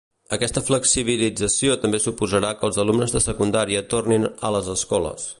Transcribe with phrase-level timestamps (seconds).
[0.35, 5.29] Aquesta flexibilització també suposarà que els alumnes de secundària tornin a les escoles.